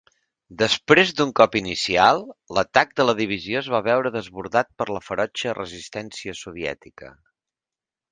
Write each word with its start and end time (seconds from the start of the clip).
Després 0.59 1.09
d'un 1.17 1.33
cop 1.39 1.57
inicial, 1.59 2.21
l'atac 2.57 2.95
de 2.99 3.05
la 3.07 3.15
divisió 3.19 3.59
es 3.59 3.69
va 3.73 3.81
veure 3.89 4.13
desbordat 4.15 4.71
per 4.81 4.89
la 4.95 5.03
ferotge 5.09 5.53
resistència 5.59 6.35
soviètica. 6.41 7.13